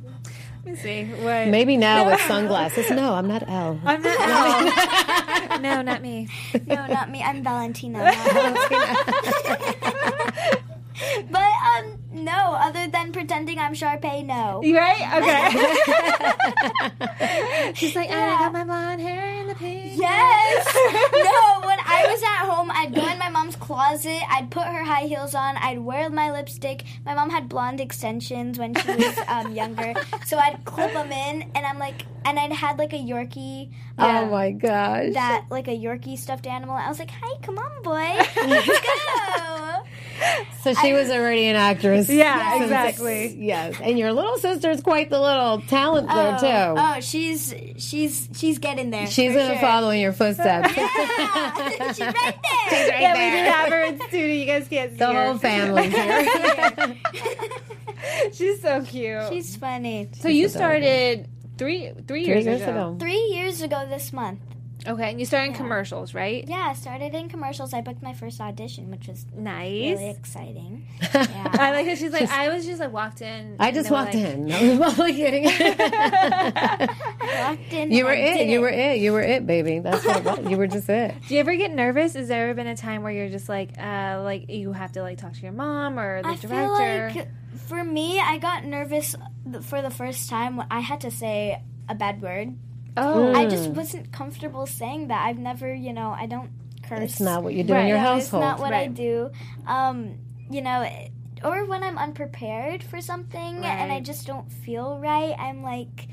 [0.65, 1.47] let me see what.
[1.47, 2.89] Maybe now with sunglasses.
[2.89, 3.79] No, I'm not Elle.
[3.85, 4.13] I'm not.
[5.53, 6.29] No, no, not me.
[6.65, 7.21] No, not me.
[7.21, 7.99] I'm Valentina.
[11.29, 12.53] but um, no.
[12.53, 14.61] Other than pretending I'm Sharpay, no.
[14.63, 15.01] You right?
[15.21, 15.49] Okay.
[17.75, 19.99] She's like, I got my blonde hair in the pink.
[19.99, 20.65] Yes.
[21.13, 21.61] no.
[21.93, 24.21] I was at home, I'd go in my mom's closet.
[24.29, 25.57] I'd put her high heels on.
[25.57, 26.83] I'd wear my lipstick.
[27.05, 29.93] My mom had blonde extensions when she was um, younger,
[30.25, 33.71] so I'd clip them in, and I'm like, and I'd had like a Yorkie.
[33.99, 35.13] Oh my gosh.
[35.13, 36.75] that like a Yorkie stuffed animal.
[36.75, 39.83] I was like, "Hi, come on, boy, let's go."
[40.61, 42.09] so she was already an actress.
[42.09, 43.35] Yeah, since- exactly.
[43.37, 46.79] Yes, and your little sister's quite the little talent there oh, too.
[46.81, 49.07] Oh, she's she's she's getting there.
[49.07, 49.59] She's gonna sure.
[49.61, 50.73] follow in your footsteps.
[51.73, 52.15] Yeah, she's right
[52.69, 53.01] there.
[53.01, 54.35] Yeah, we did have her in studio.
[54.35, 55.25] You guys can't see the her.
[55.25, 56.95] whole family here.
[58.33, 59.29] She's so cute.
[59.29, 60.09] She's funny.
[60.19, 60.57] so you adorable.
[60.59, 62.71] started three three Three years, years ago.
[62.71, 62.97] ago.
[62.99, 64.39] Three years ago this month.
[64.85, 66.43] Okay, and you started in commercials, right?
[66.47, 67.73] Yeah, I started in commercials.
[67.73, 69.97] I booked my first audition, which was Nice.
[69.97, 70.85] really exciting.
[71.13, 73.55] I like that she's like I was just like walked in.
[73.59, 74.51] I just walked like- in.
[74.51, 75.45] I was only kidding.
[77.43, 77.91] Walked in.
[77.91, 78.47] you were it.
[78.47, 78.99] You were it.
[78.99, 79.79] You were it, baby.
[79.79, 80.51] That's what it was.
[80.51, 81.15] You were just it.
[81.27, 82.13] Do you ever get nervous?
[82.13, 85.01] Has there ever been a time where you're just like, uh, like you have to
[85.01, 87.09] like talk to your mom or the I director?
[87.13, 87.27] feel like
[87.67, 89.15] for me, I got nervous
[89.61, 92.55] for the first time when I had to say a bad word.
[92.97, 95.25] Oh, I just wasn't comfortable saying that.
[95.25, 96.51] I've never, you know, I don't
[96.83, 97.01] curse.
[97.11, 98.43] It's not what you do in your Yeah, household.
[98.43, 99.31] It's not what I do.
[99.67, 100.17] Um,
[100.49, 100.87] you know,
[101.43, 106.07] or when I'm unprepared for something and I just don't feel right, I'm like,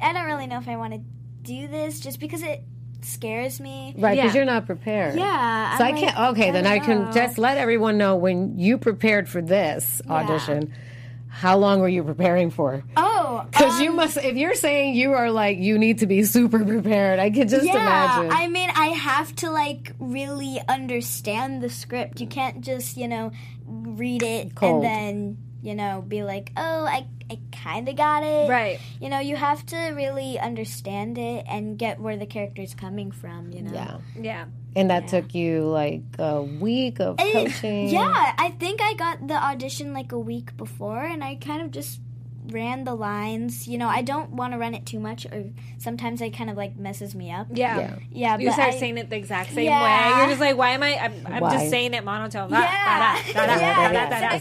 [0.00, 1.00] I don't really know if I want to
[1.42, 2.62] do this just because it
[3.00, 3.94] scares me.
[3.96, 4.38] Right, because Yeah.
[4.40, 5.16] you're not prepared.
[5.16, 5.78] Yeah.
[5.78, 6.16] So I'm I can't.
[6.16, 7.10] like, Okay, then I can know.
[7.12, 10.72] just let everyone know when you prepared for this audition.
[11.38, 12.82] How long were you preparing for?
[12.96, 16.24] Oh, Because you um, must, if you're saying you are like, you need to be
[16.24, 18.32] super prepared, I could just yeah, imagine.
[18.32, 22.20] I mean, I have to like really understand the script.
[22.20, 23.30] You can't just, you know,
[23.64, 24.82] read it Cold.
[24.82, 28.50] and then, you know, be like, oh, I, I kind of got it.
[28.50, 28.80] Right.
[29.00, 33.52] You know, you have to really understand it and get where the character's coming from,
[33.52, 33.72] you know?
[33.72, 33.98] yeah.
[34.20, 34.44] Yeah.
[34.76, 37.88] And that took you like a week of coaching.
[37.88, 41.70] Yeah, I think I got the audition like a week before, and I kind of
[41.70, 42.00] just
[42.50, 43.66] ran the lines.
[43.68, 45.44] You know, I don't want to run it too much, or
[45.78, 47.46] sometimes it kind of like messes me up.
[47.52, 47.78] Yeah.
[47.78, 47.96] Yeah.
[48.10, 49.82] Yeah, You but start I, saying it the exact same Yeah.
[49.82, 50.18] way.
[50.20, 50.96] You're just like, why am I?
[50.98, 52.50] I'm, I'm just saying it monotone.
[52.50, 53.16] Yeah.
[53.34, 54.38] Da, da, da, da,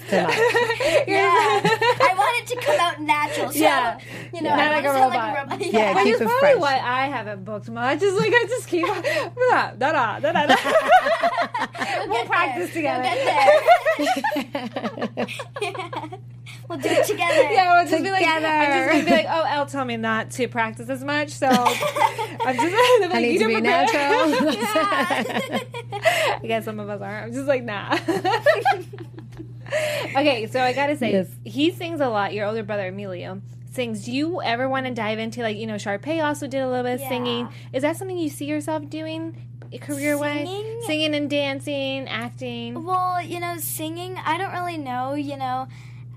[1.08, 3.52] Yeah, I want it to come out natural.
[3.52, 4.00] So, Yeah.
[4.34, 5.10] you know, Not like a robot.
[5.10, 5.62] like a robot.
[5.62, 5.96] Yeah, Yeah.
[5.96, 6.62] Which keep is it probably fresh.
[6.62, 8.02] why I haven't booked much.
[8.02, 8.86] Is like I just keep
[9.50, 10.56] da da da da da
[12.08, 13.10] We'll practice together.
[16.70, 17.44] We'll do it together.
[17.50, 20.32] Yeah, we'll just be like, I'm just gonna be like, oh, Elle told me not
[20.32, 23.02] to practice as much, so I'm just.
[23.02, 24.02] Like, I need you to be natural.
[26.36, 27.28] I guess some of us aren't.
[27.28, 27.98] I'm just like, nah.
[30.18, 31.28] okay, so I gotta say, Yes.
[31.46, 32.34] he sings a lot.
[32.34, 33.42] Your older brother Emilio
[33.72, 34.04] sings.
[34.04, 36.84] Do you ever want to dive into like you know, Sharpay also did a little
[36.84, 37.10] bit of Yeah.
[37.10, 37.48] singing.
[37.72, 39.42] Is that something you see yourself doing
[39.82, 40.48] career wise?
[40.48, 40.82] Singing?
[40.86, 42.84] Singing and dancing, acting.
[42.84, 45.68] Well, you know, singing, I don't really know, you know.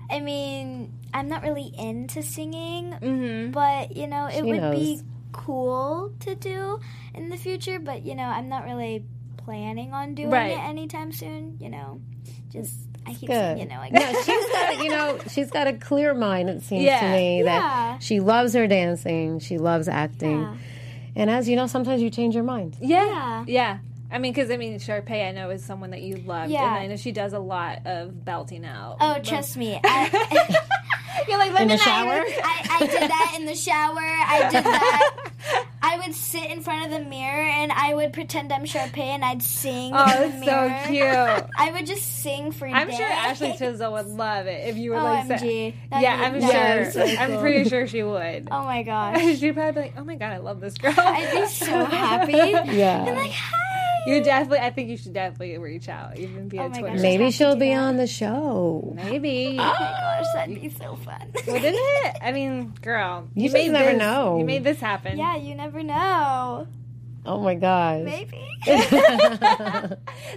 [0.09, 3.51] I mean, I'm not really into singing, Mm-hmm.
[3.51, 6.79] but, you know, it She would be cool to do
[7.15, 9.03] in the future, but, you know, I'm not really
[9.37, 10.51] planning on doing Right.
[10.51, 12.01] it anytime soon, you know.
[12.51, 13.35] Just, I keep Good.
[13.35, 16.61] saying, you know, like, no, she's got, you know, she's got a clear mind, it
[16.61, 16.99] seems Yeah.
[16.99, 17.45] to me, Yeah.
[17.45, 20.41] that she loves her dancing, she loves acting.
[20.41, 20.55] Yeah.
[21.15, 22.77] And as you know, sometimes you change your mind.
[22.81, 23.05] Yeah.
[23.05, 23.43] Yeah.
[23.47, 23.77] Yeah.
[24.13, 26.65] I mean, because I mean, Sharpay, I know is someone that you love, Yeah.
[26.65, 28.97] and I know she does a lot of belting out.
[28.99, 29.79] Oh, But- trust me.
[29.83, 30.57] I,
[31.27, 32.23] You're like, let In the shower?
[32.25, 33.99] I, I did that in the shower.
[33.99, 35.17] I did that.
[35.81, 39.25] I would sit in front of the mirror and I would pretend I'm Sharpay and
[39.25, 41.49] I'd sing Oh, in the that's so cute.
[41.57, 42.75] I would just sing for you.
[42.75, 42.97] I'm days.
[42.97, 45.39] sure Ashley Tisdale would love it if you were oh, like, OMG.
[45.39, 47.03] say- That'd yeah, I'm that'd sure.
[47.03, 48.47] be so I'm pretty sure she would.
[48.51, 49.39] Oh my gosh.
[49.39, 52.33] She'd probably be like, "Oh my god, I love this girl." I'd be so happy.
[52.33, 53.05] Yeah.
[53.05, 53.57] And like, hi.
[54.07, 54.59] You definitely.
[54.59, 56.95] I think you should definitely reach out, even via Oh my Twitter.
[56.95, 57.01] gosh.
[57.03, 57.77] Maybe she'll be that.
[57.79, 58.93] on the show.
[58.95, 59.57] Maybe.
[59.59, 61.31] Oh my gosh, that'd be so fun.
[61.47, 62.15] Wouldn't it?
[62.21, 64.37] I mean, girl, You just made never this- know.
[64.39, 65.17] You made this happen.
[65.17, 66.67] yeah, you never know.
[67.25, 68.03] Oh my gosh.
[68.03, 68.47] Maybe.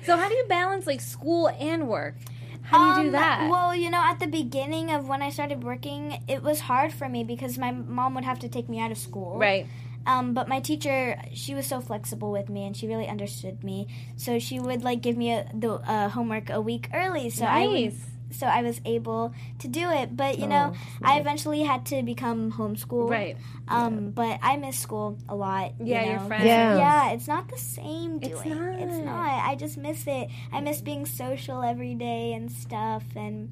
[0.05, 2.15] So how do you balance like school and work?
[2.63, 3.51] How do you do Um, that?
[3.51, 7.09] Well, you know, at the beginning of when I started working, it was hard for
[7.09, 9.39] me because my mom would have to take me out of school.
[9.39, 9.67] right.
[10.07, 13.89] Um, but my teacher, she was so flexible with me, and she really understood me.
[14.17, 17.67] So she would like give me a, the uh, homework a week early, so I
[17.67, 17.95] would,
[18.31, 20.17] so I was able to do it.
[20.17, 23.11] But you know, I eventually had to become homeschooled.
[23.11, 23.37] Right.
[23.69, 25.73] Um, but I miss school a lot.
[25.81, 26.45] you Yeah, your friends.
[26.45, 26.77] Yeah.
[26.77, 28.33] Yeah, it's not the same doing.
[28.33, 28.81] It's not.
[28.81, 29.05] It's not.
[29.07, 29.49] not.
[29.49, 30.29] I just miss it.
[30.53, 33.51] I miss being social every day and stuff, and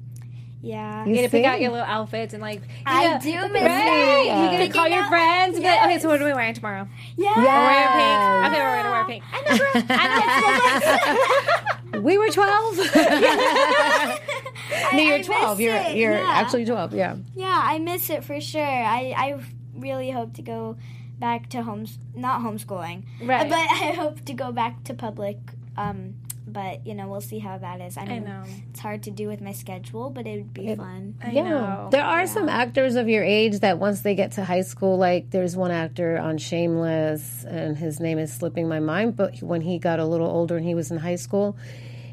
[0.63, 1.03] yeah.
[1.03, 2.61] You You get to pick out your little outfits and like.
[2.85, 3.63] I yeah, do miss right.
[3.63, 4.23] that.
[4.23, 6.25] You get to Picking call your out- friends and be like, okay, so what are
[6.25, 6.87] we wearing tomorrow?
[7.17, 7.33] Yeah.
[7.37, 8.45] We're wearing pink.
[8.47, 9.23] Okay, we're gonna wear pink.
[9.31, 9.57] I know.
[11.91, 12.01] I know.
[12.01, 12.77] We were 12.
[12.77, 14.19] no, I
[14.93, 15.59] you're miss 12.
[15.59, 16.25] You're, it, you're yeah.
[16.27, 17.15] actually 12, yeah.
[17.35, 18.61] Yeah, I miss it for sure.
[18.63, 19.39] I, I
[19.75, 20.77] really hope to go
[21.19, 23.47] back to homes, not homeschooling, Right.
[23.47, 25.37] but I hope to go back to public.
[25.77, 26.15] Um,
[26.53, 27.97] but you know, we'll see how that is.
[27.97, 28.43] I, I mean, know.
[28.69, 31.15] it's hard to do with my schedule, but it would be fun.
[31.21, 31.43] I yeah.
[31.43, 31.89] know.
[31.91, 35.31] There are some actors of your age that once they get to high school, like
[35.31, 39.79] there's one actor on Shameless, and his name is slipping my mind, but when he
[39.79, 41.57] got a little older and he was in high school,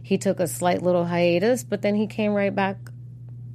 [0.03, 2.77] he took a slight little hiatus, but then he came right back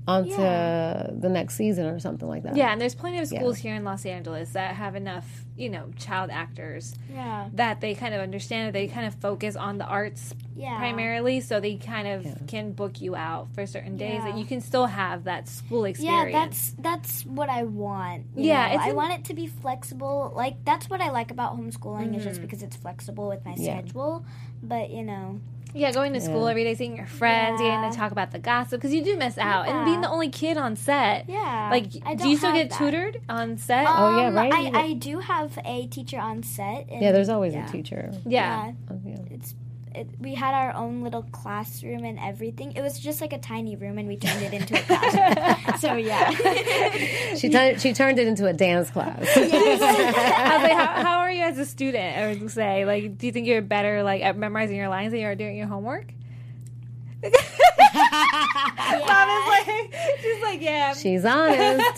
[0.08, 2.56] onto the next season or something like that.
[2.56, 5.26] Yeah, and there's plenty of schools here in Los Angeles that have enough,
[5.58, 8.68] you know, child actors Yeah, that they kind of understand.
[8.68, 12.72] That they kind of focus on the arts yeah, primarily, so they kind of can
[12.74, 14.38] book you out for certain days that Yeah.
[14.38, 16.14] you can still have that school experience.
[16.14, 16.76] Yeah, experience.
[16.84, 18.26] that's that's what I want.
[18.36, 20.32] Yeah, it's I an- want it to be flexible.
[20.36, 22.30] Like that's what I like about homeschooling is Mm-hmm.
[22.30, 23.80] just because it's flexible with my Yeah.
[23.80, 24.24] schedule.
[24.62, 25.40] But you know,
[25.76, 26.52] yeah, going to school Yeah.
[26.52, 29.38] every day, seeing your friends, getting to talk about the gossip because you do miss
[29.38, 31.30] out, and being the only kid on set.
[31.30, 31.70] yeah.
[31.70, 32.78] Like, do you still get that.
[32.80, 33.86] tutored on set?
[33.88, 34.54] Oh, yeah, Um, right?
[34.54, 36.88] I, I do have a teacher on set.
[36.90, 37.68] And Yeah, there's always yeah.
[37.68, 38.12] a teacher.
[38.26, 38.68] yeah.
[38.68, 39.18] Yeah, Oh, yeah.
[39.32, 39.54] it's
[39.96, 42.74] it, we had our own little classroom and everything.
[42.74, 45.78] It was just like a tiny room, and we turned it into a classroom.
[45.80, 46.30] so yeah,
[47.36, 49.26] She, turned she turned it into a dance class.
[49.36, 52.18] I was like, how, how are you as a student?
[52.18, 55.22] I would say, like, do you think you're better like at memorizing your lines than
[55.22, 56.12] you are doing your homework?
[57.24, 57.32] Mom
[59.30, 59.66] is like,
[60.22, 60.94] she's like, yeah.
[60.94, 61.98] She's honest.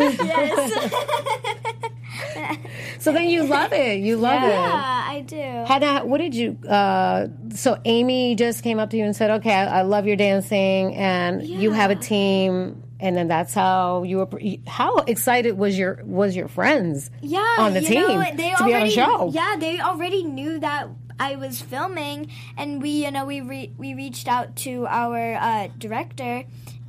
[3.00, 4.00] so then you love it.
[4.00, 4.50] You love it.
[4.50, 5.36] Yeah, I do.
[5.68, 6.58] Hannah, what did you?
[6.68, 10.16] Uh, so Amy just came up to you and said, "Okay, I, I love your
[10.16, 14.28] dancing, and you have a team." And then that's how you were.
[14.66, 17.12] How excited was your was your friends?
[17.22, 19.32] yeah, on the team know, they to be on a already, show.
[19.32, 23.94] Yeah, they already knew that I was filming, and we, you know, we re- we
[23.94, 26.46] reached out to our uh, director,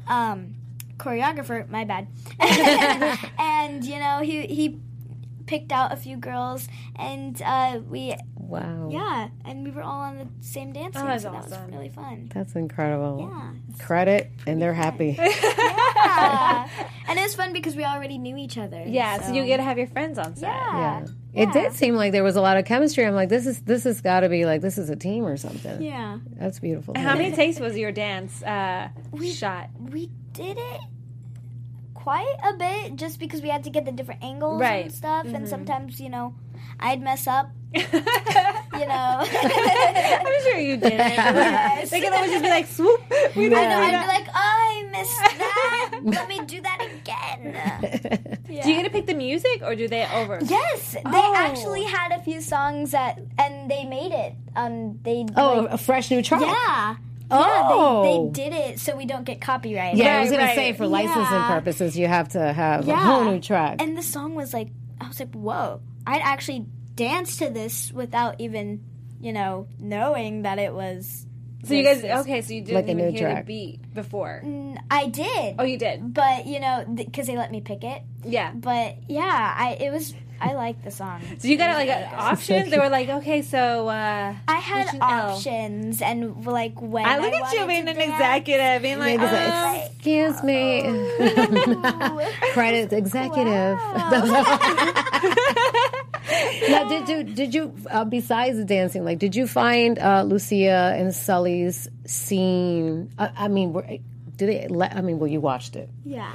[0.06, 0.54] um,
[0.96, 1.68] choreographer.
[1.68, 2.08] My bad,
[3.38, 4.80] and you know, he he
[5.48, 10.16] picked out a few girls, and uh, we Wow, yeah, and we were all on
[10.16, 12.30] the same dance team, that's so that was really fun.
[12.32, 13.28] that's incredible.
[13.30, 13.84] Yeah.
[13.84, 15.18] Credit, and they're happy.
[15.98, 16.68] Yeah.
[17.08, 18.82] and it was fun because we already knew each other.
[18.86, 20.48] Yeah, so you get to have your friends on set.
[20.48, 21.04] yeah.
[21.32, 21.42] Yeah.
[21.42, 23.04] It did seem like there was a lot of chemistry.
[23.04, 25.36] I'm like, this is this has got to be like this is a team or
[25.36, 25.82] something.
[25.82, 26.18] Yeah.
[26.38, 26.94] That's beautiful.
[26.96, 28.88] How many takes was your dance uh,
[29.34, 29.68] shot?
[29.78, 30.80] we did it
[32.08, 34.84] quite a bit just because we had to get the different angles Right.
[34.86, 36.34] and stuff and sometimes you know
[36.80, 37.82] i'd mess up you
[38.92, 39.10] know
[40.28, 41.90] I'm sure you did it.
[41.90, 43.00] They could always just be like, swoop.
[43.36, 43.94] We I did know, it.
[43.94, 46.00] I'd be like, oh, I missed that.
[46.02, 47.40] Let me do that again.
[48.46, 50.38] Do you get to pick the music or do they over?
[50.44, 51.34] Yes, they Oh.
[51.36, 54.32] actually had a few songs that, and they made it.
[54.56, 56.40] Um, they oh, like, a fresh new track.
[56.40, 56.96] yeah,
[57.30, 58.02] Oh.
[58.04, 59.96] yeah, they, they did it so we don't get copyright.
[59.96, 60.54] Yeah, I was gonna right.
[60.56, 61.48] say for licensing Yeah.
[61.54, 63.82] purposes, you have to have a whole new track.
[63.82, 64.68] And the song was like,
[65.00, 65.80] I was like, whoa!
[66.06, 68.84] I'd actually danced to this without even,
[69.20, 71.26] you know, knowing that it was.
[71.64, 73.44] So you guys, okay, so you didn't Like even hear track.
[73.44, 74.40] the beat before.
[74.44, 75.56] Mm, I did.
[75.58, 76.14] Oh, you did?
[76.14, 78.02] But you know, because they let me pick it.
[78.24, 78.52] Yeah.
[78.54, 80.14] But yeah, I it was.
[80.40, 81.20] I like the song.
[81.38, 82.70] So you got like uh, options?
[82.70, 85.30] They were like, okay, so uh, I had Which is L.
[85.30, 88.12] options and like when I look at you being an dance.
[88.14, 90.86] executive, being like, Maybe it's like, Excuse me.
[90.86, 92.20] Ooh.
[92.52, 93.78] Credit executive.
[96.68, 100.94] now, did you did you uh, besides the dancing, like, did you find uh, Lucia
[100.96, 103.10] and Sully's scene?
[103.18, 103.86] I, I mean, were,
[104.36, 104.70] did it?
[104.70, 105.88] Let, I mean, well, you watched it.
[106.04, 106.32] yeah.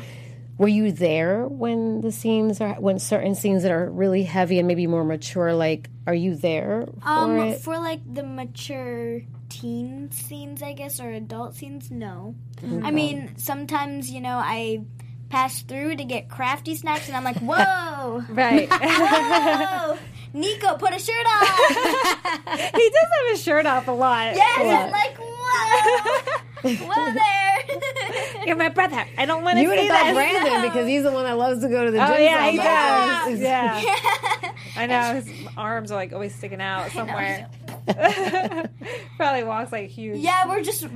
[0.58, 4.68] Were you there when the scenes are when certain scenes that are really heavy and
[4.68, 5.54] maybe more mature?
[5.54, 7.60] Like, are you there for Um, it?
[7.62, 12.36] for like the mature teen scenes, I guess, or adult scenes, no.
[12.84, 14.82] I mean, sometimes you know I
[15.30, 18.70] pass through to get crafty snacks, and I'm like, whoa, right.
[18.72, 19.98] whoa,
[20.36, 21.46] Niko, put a shirt on.
[22.58, 24.36] he does have his shirt off a lot.
[24.36, 27.80] Yes, I'm like, whoa, whoa there.
[28.46, 29.06] You're my brother.
[29.18, 30.34] I don't want to You would see have thought that.
[30.44, 32.08] Brandon because he's the one that loves to go to the gym.
[32.10, 33.40] Oh yeah, he does.
[33.40, 37.50] Yeah, I know his arms are like always sticking out somewhere.
[39.18, 40.18] Probably walks like huge.
[40.20, 40.88] Yeah, we're just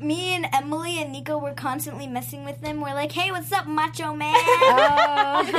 [0.00, 1.40] me and Emily and Niko.
[1.42, 2.80] We're constantly messing with them.
[2.80, 4.34] We're like, "Hey, what's up, macho man?"
[5.46, 5.52] you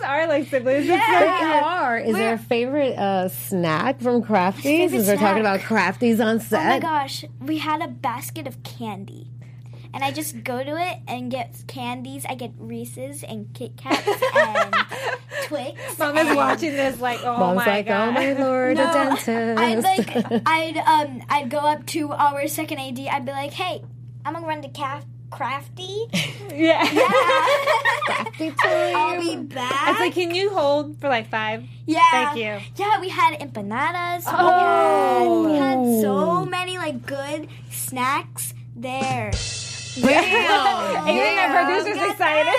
[0.00, 0.86] guys are like siblings.
[0.88, 1.62] It's so They cute.
[1.62, 1.98] are.
[1.98, 4.90] Is there a favorite uh, snack from Crafties?
[4.90, 6.60] Since we're talking about Crafties on set.
[6.60, 9.28] Oh my gosh, we had a basket of candy.
[9.92, 12.24] And I just go to it and get candies.
[12.28, 14.74] I get Reese's and Kit Kats and
[15.46, 15.98] Twix.
[15.98, 18.08] Mom is watching this like, oh Mom's my like, god.
[18.08, 19.28] oh my lord, No, a dentist.
[19.28, 22.98] I'd like, I'd um, I'd go up to our second AD.
[23.00, 23.82] I'd be like, hey,
[24.24, 26.06] I'm gonna run to Caf- Crafty.
[26.54, 26.84] yeah.
[28.04, 28.96] Crafty time.
[28.96, 29.90] I'll be back.
[29.90, 31.64] It's like, can you hold for like five?
[31.86, 32.00] yeah.
[32.10, 32.58] Thank you.
[32.76, 34.22] Yeah, we had empanadas.
[34.26, 35.44] Oh.
[35.46, 39.30] We, had, we had so many like good snacks there.
[39.94, 41.08] Damn.
[41.08, 42.54] Even my producer's excited.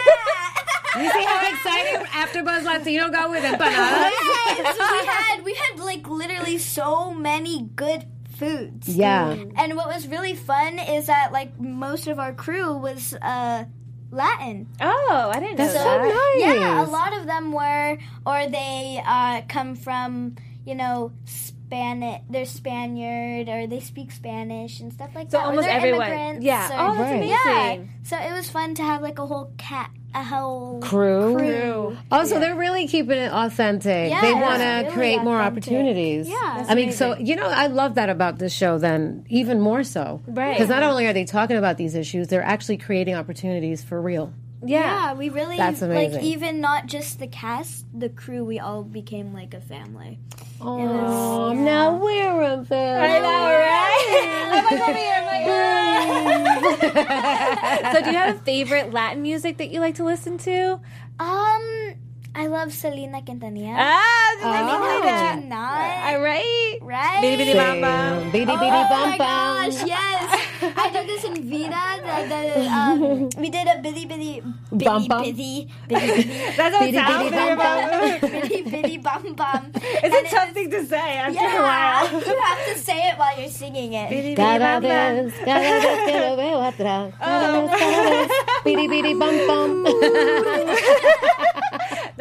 [0.94, 4.12] You see how excited after AfterBuzz Latino got with empanadas?
[4.58, 8.06] yes, we had we had like literally so many good
[8.38, 8.90] foods.
[8.90, 9.32] Yeah.
[9.56, 13.64] And what was really fun is that like most of our crew was uh
[14.12, 14.68] Latin.
[14.82, 16.02] Oh, I didn't know That's so that.
[16.04, 16.60] nice.
[16.60, 21.14] Yeah, a lot of them were or they uh come from, you know,
[21.72, 25.46] Spanish they're Spaniard or they speak Spanish and stuff like So that.
[25.46, 26.42] or almost everyone.
[26.42, 26.68] Yeah.
[26.68, 27.16] or- Oh, that's Right.
[27.24, 27.30] amazing.
[27.30, 27.78] yeah.
[28.04, 31.38] So it was fun to have like a whole cat a whole Crew.
[31.38, 31.98] True.
[32.12, 34.10] Also, oh, they're really keeping it authentic.
[34.12, 36.28] Yeah, they want to really create more opportunities.
[36.28, 36.66] Yeah.
[36.68, 38.78] I mean, so you know, I love that about this show.
[38.78, 40.52] Then even more so, Right.
[40.54, 44.34] Because not only are they talking about these issues, they're actually creating opportunities for real.
[44.64, 44.80] Yeah.
[44.80, 48.44] Yeah, we really That's like even not just the cast, the crew.
[48.46, 50.20] We all became like a family.
[50.60, 52.58] Oh, now we're a
[53.02, 54.52] I know, right?
[54.54, 55.16] I'm like over here.
[55.16, 55.32] I'm like,
[57.94, 60.80] so, do you have a favorite Latin music that you like to listen to?
[61.20, 61.96] Um,
[62.34, 63.76] I love Selena Quintanilla.
[63.76, 64.00] Ah,
[64.44, 64.50] Oh.
[64.50, 66.24] I mean, how could you All not?
[66.24, 66.80] right.
[66.82, 67.20] Right?
[67.22, 67.92] Bitty bitty bum bum.
[68.24, 68.32] Damn.
[68.32, 70.26] Bitty bitty oh my gosh, yes.
[70.64, 71.84] I did this in Vida.
[72.02, 75.22] The, the, um, we did a bitty bitty bitty Bum bum.
[75.24, 77.58] bitty bitty bitty That's what it Bitty, sounds bitty, like.
[77.60, 78.32] bum, bum.
[78.32, 79.62] bitty bitty bum bum.
[80.02, 82.10] It's a tough thing to say after a Yeah, while.
[82.26, 84.10] you have to say it while you're singing it.
[84.10, 84.90] Bitty, bitty, Cada bum, bum.
[84.90, 87.14] vez, cada vez que lo veo atrás.
[87.20, 88.30] Cada vez, cada vez.
[88.66, 89.86] Bidi, bidi, bum, bum.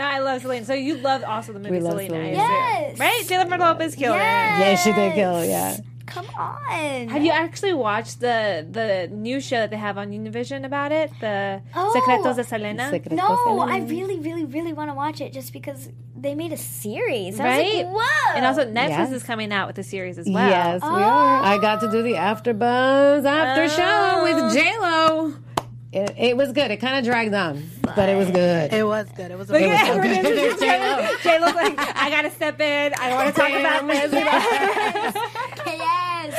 [0.00, 0.64] No, I love Selena.
[0.64, 2.36] So you love also the movie We love Selena, I Selena.
[2.42, 2.98] Yes.
[2.98, 3.24] right?
[3.28, 4.58] Jennifer Lopez killed Yes.
[4.58, 4.60] it.
[4.64, 5.76] Yeah, she did kill, yeah.
[6.06, 7.08] Come on.
[7.08, 11.08] Have you actually watched the the new show that they have on Univision about it?
[11.20, 11.92] The Oh.
[11.94, 12.90] Secretos de Selena.
[12.90, 13.72] Secretos No, Selena.
[13.72, 17.38] I really, really, really want to watch it just because they made a series.
[17.38, 17.66] I Right?
[17.66, 18.34] was like, whoa.
[18.36, 19.12] And also Netflix Yes.
[19.12, 20.48] is coming out with a series as well.
[20.48, 21.42] Yes, we are.
[21.52, 24.22] I got to do the AfterBuzz after show Oh.
[24.24, 25.34] with J Lo.
[25.92, 26.70] It, it was good.
[26.70, 28.72] It kind of dragged on, but it was good.
[28.72, 29.32] It was good.
[29.32, 29.50] It was.
[29.50, 30.02] Look It at was her.
[30.22, 30.24] good.
[30.36, 31.08] There's J-Lo.
[31.22, 32.92] Jay looks like I gotta step in.
[32.96, 34.12] I want to talk about this.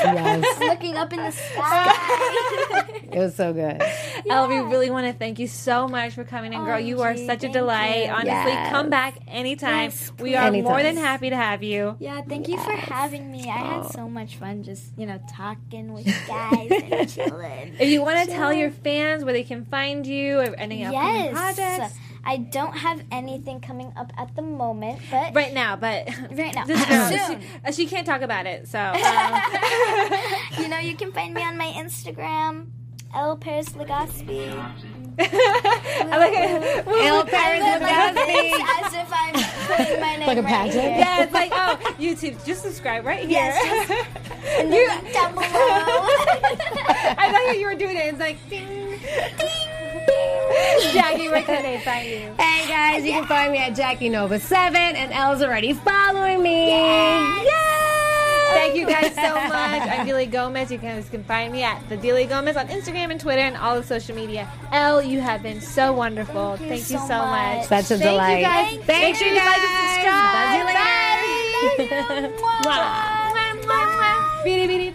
[0.04, 0.44] yes.
[0.44, 2.84] Yes, Looking up in the sky.
[3.12, 3.82] it was so good.
[4.30, 6.76] Elle, we really want to thank you so much for coming in, girl.
[6.76, 8.06] Oh, you are such a delight.
[8.06, 8.12] you.
[8.12, 8.72] Honestly, Yes.
[8.72, 9.90] come back anytime.
[9.92, 11.96] Yes, we are more than happy to have you.
[12.00, 13.50] yeah, thank you for having me.
[13.50, 13.82] I Oh.
[13.84, 17.76] had so much fun just, you know, talking with you guys and chilling.
[17.80, 21.32] If you want to tell your fans where they can find you or any upcoming
[21.34, 21.96] projects.
[22.24, 22.32] Yes.
[22.34, 26.66] I don't have anything coming up at the moment, but Right now, but right now,
[26.68, 27.42] Just know, soon.
[27.42, 28.68] she, uh, she can't talk about it.
[28.68, 30.14] So um,
[30.60, 32.68] you know, you can find me on my Instagram,
[33.14, 34.50] Elle Paris Legaspi.
[35.20, 36.88] I like it.
[36.88, 38.86] Elle Paris I look like Legaspi.
[38.86, 39.34] as if I'm
[39.86, 40.82] putting my name Like a right pageant?
[40.84, 40.98] here.
[40.98, 42.44] Yeah, it's like oh, YouTube.
[42.46, 43.30] Just subscribe right here.
[43.32, 43.90] Yes,
[44.58, 45.46] And the link down below.
[45.46, 48.06] I thought you were doing it.
[48.06, 49.00] It's like ding, ding,
[49.38, 49.71] ding.
[50.94, 52.34] Jackie, where can they find you?
[52.40, 56.68] Hey guys, you can find me at Jackie Nova Seven, and Elle's already following me.
[56.70, 57.48] Yay!
[58.54, 59.82] Thank you guys so much.
[59.88, 60.72] I'm Dilly Gomez.
[60.72, 63.76] You guys can find me at the Dilly Gomez on Instagram and Twitter and all
[63.80, 64.48] the social media.
[64.74, 66.58] Elle, you have been so wonderful.
[66.58, 67.58] Thank you Thank you so so much.
[67.58, 67.68] much.
[67.68, 68.38] Such a Thank delight.
[68.40, 68.86] you guys.
[68.86, 69.16] Thank Make you.
[69.16, 70.66] sure you like and subscribe.
[70.68, 70.74] Bye.
[70.74, 72.32] Bye.
[72.42, 72.62] Mwah.
[72.64, 74.44] Mwah, mwah, mwah.
[74.44, 74.90] Beady, beady,